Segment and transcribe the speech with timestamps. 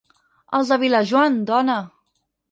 [0.59, 1.75] Els de Vilajoan, dona!